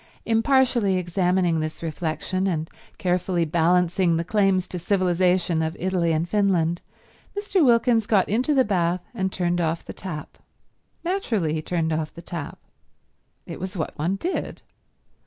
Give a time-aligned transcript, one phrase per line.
[0.25, 6.81] Impartially examining this reflection, and carefully balancing the claims to civilization of Italy and Finland,
[7.39, 7.63] Mr.
[7.63, 10.39] Wilkins got into the bath and turned off the tap.
[11.03, 12.57] Naturally he turned off the tap.
[13.45, 14.63] It was what one did.